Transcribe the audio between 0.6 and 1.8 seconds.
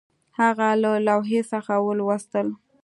له لوحې څخه